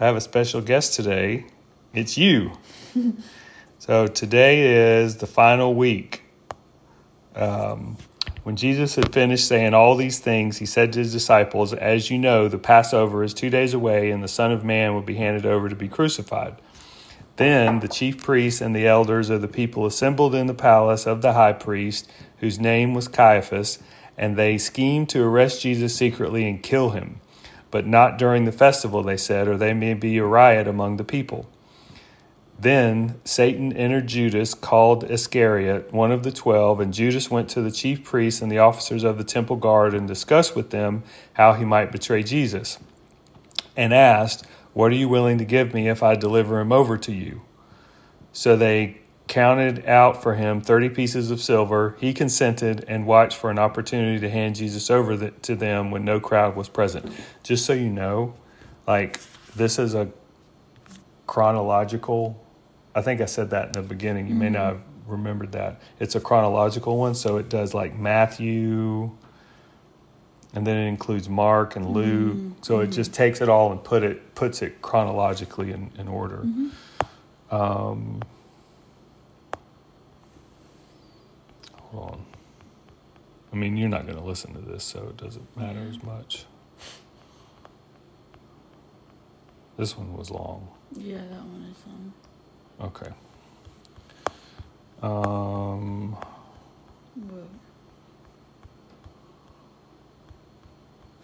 [0.00, 1.46] I have a special guest today.
[1.92, 2.50] It's you.
[3.78, 6.24] so today is the final week.
[7.36, 7.96] Um,
[8.42, 12.18] when Jesus had finished saying all these things, he said to his disciples, As you
[12.18, 15.46] know, the Passover is two days away, and the Son of Man will be handed
[15.46, 16.56] over to be crucified.
[17.36, 21.22] Then the chief priests and the elders of the people assembled in the palace of
[21.22, 23.78] the high priest, whose name was Caiaphas,
[24.18, 27.20] and they schemed to arrest Jesus secretly and kill him.
[27.74, 31.02] But not during the festival, they said, or there may be a riot among the
[31.02, 31.50] people.
[32.56, 37.72] Then Satan entered Judas, called Iscariot, one of the twelve, and Judas went to the
[37.72, 41.64] chief priests and the officers of the temple guard and discussed with them how he
[41.64, 42.78] might betray Jesus,
[43.76, 47.12] and asked, What are you willing to give me if I deliver him over to
[47.12, 47.42] you?
[48.32, 48.98] So they
[49.34, 51.96] counted out for him 30 pieces of silver.
[51.98, 56.04] He consented and watched for an opportunity to hand Jesus over the, to them when
[56.04, 57.12] no crowd was present.
[57.42, 58.34] Just so you know,
[58.86, 59.20] like,
[59.56, 60.10] this is a
[61.26, 62.44] chronological
[62.94, 64.26] I think I said that in the beginning.
[64.26, 64.40] You mm-hmm.
[64.40, 65.80] may not have remembered that.
[65.98, 69.10] It's a chronological one, so it does like Matthew,
[70.54, 72.36] and then it includes Mark and Luke.
[72.36, 72.52] Mm-hmm.
[72.62, 76.38] So it just takes it all and put it puts it chronologically in, in order.
[76.38, 76.68] Mm-hmm.
[77.54, 78.22] Um,
[83.52, 85.88] I mean, you're not going to listen to this, so it doesn't matter yeah.
[85.88, 86.44] as much.
[89.76, 90.68] This one was long.
[90.92, 92.12] Yeah, that one is long.
[92.80, 93.12] Okay.
[95.02, 96.16] Um,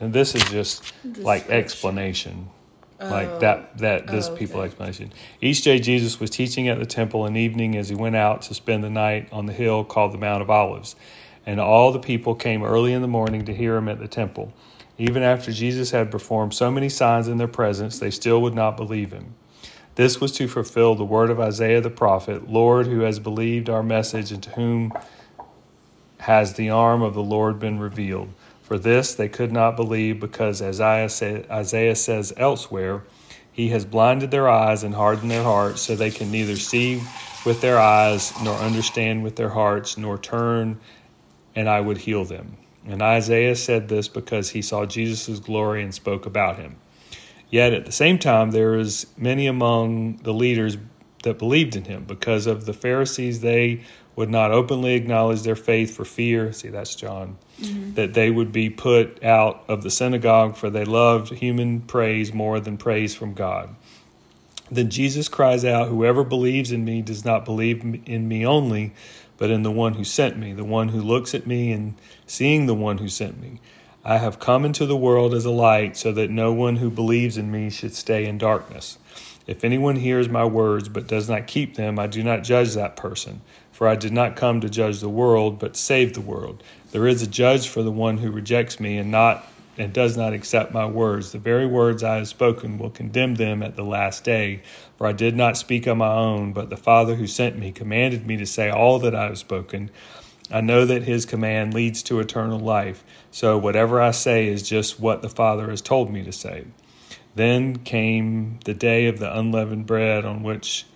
[0.00, 2.50] and this is just like explanation,
[3.00, 3.38] like oh.
[3.38, 4.38] that that oh, this oh, okay.
[4.38, 5.12] people explanation.
[5.40, 8.54] Each day Jesus was teaching at the temple in evening as he went out to
[8.54, 10.96] spend the night on the hill called the Mount of Olives,
[11.46, 14.52] and all the people came early in the morning to hear him at the temple.
[14.98, 18.76] Even after Jesus had performed so many signs in their presence, they still would not
[18.76, 19.34] believe him.
[19.94, 23.82] This was to fulfill the word of Isaiah the prophet Lord, who has believed our
[23.82, 24.92] message, and to whom
[26.18, 28.28] has the arm of the Lord been revealed.
[28.70, 33.02] For this they could not believe, because as Isaiah says elsewhere,
[33.50, 37.02] He has blinded their eyes and hardened their hearts, so they can neither see
[37.44, 40.78] with their eyes, nor understand with their hearts, nor turn,
[41.56, 42.58] and I would heal them.
[42.86, 46.76] And Isaiah said this because he saw Jesus' glory and spoke about him.
[47.50, 50.78] Yet at the same time, there is many among the leaders
[51.24, 53.40] that believed in him because of the Pharisees.
[53.40, 53.82] They
[54.16, 56.52] would not openly acknowledge their faith for fear.
[56.52, 57.38] See, that's John.
[57.60, 57.94] Mm-hmm.
[57.94, 62.60] That they would be put out of the synagogue, for they loved human praise more
[62.60, 63.74] than praise from God.
[64.70, 68.92] Then Jesus cries out, Whoever believes in me does not believe in me only,
[69.36, 71.94] but in the one who sent me, the one who looks at me and
[72.26, 73.60] seeing the one who sent me.
[74.04, 77.36] I have come into the world as a light so that no one who believes
[77.36, 78.98] in me should stay in darkness.
[79.50, 82.94] If anyone hears my words but does not keep them, I do not judge that
[82.94, 83.40] person.
[83.72, 86.62] For I did not come to judge the world, but save the world.
[86.92, 89.44] There is a judge for the one who rejects me and not
[89.76, 91.32] and does not accept my words.
[91.32, 94.62] The very words I have spoken will condemn them at the last day.
[94.96, 98.28] For I did not speak on my own, but the Father who sent me commanded
[98.28, 99.90] me to say all that I have spoken.
[100.48, 103.02] I know that his command leads to eternal life.
[103.32, 106.66] So whatever I say is just what the Father has told me to say.
[107.34, 110.86] Then came the day of the unleavened bread on which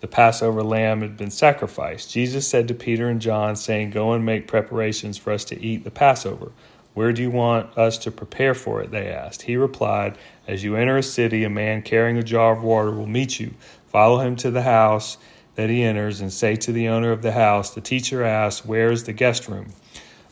[0.00, 2.12] the Passover lamb had been sacrificed.
[2.12, 5.84] Jesus said to Peter and John, saying, Go and make preparations for us to eat
[5.84, 6.52] the Passover.
[6.94, 8.90] Where do you want us to prepare for it?
[8.90, 9.42] They asked.
[9.42, 13.06] He replied, As you enter a city, a man carrying a jar of water will
[13.06, 13.54] meet you.
[13.88, 15.16] Follow him to the house
[15.56, 18.92] that he enters and say to the owner of the house, The teacher asks, Where
[18.92, 19.72] is the guest room?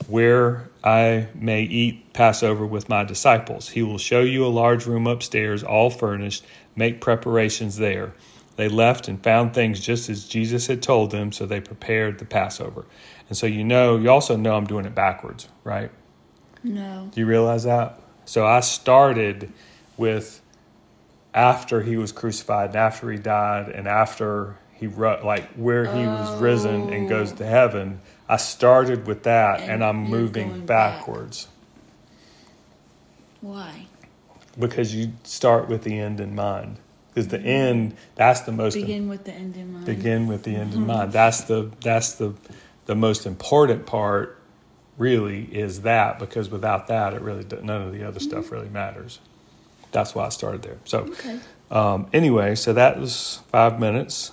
[0.08, 3.68] Where I may eat Passover with my disciples.
[3.68, 6.44] He will show you a large room upstairs, all furnished.
[6.74, 8.14] Make preparations there.
[8.56, 12.24] They left and found things just as Jesus had told them, so they prepared the
[12.24, 12.84] Passover.
[13.28, 15.90] And so you know, you also know I'm doing it backwards, right?
[16.62, 17.08] No.
[17.12, 18.00] Do you realize that?
[18.24, 19.52] So I started
[19.96, 20.40] with
[21.34, 26.08] after he was crucified and after he died and after he like where he oh.
[26.08, 27.48] was risen and goes to oh.
[27.48, 28.00] heaven.
[28.32, 31.44] I started with that and, and I'm moving backwards.
[31.44, 31.52] Back.
[33.42, 33.86] Why?
[34.58, 36.78] Because you start with the end in mind.
[37.08, 39.84] Because the end, that's the most begin with the end in mind.
[39.84, 41.12] Begin with the end in mind.
[41.20, 42.32] That's the that's the
[42.86, 44.38] the most important part.
[44.96, 48.30] Really, is that because without that, it really none of the other mm-hmm.
[48.30, 49.18] stuff really matters.
[49.90, 50.78] That's why I started there.
[50.86, 51.38] So, okay.
[51.70, 54.32] um, anyway, so that was five minutes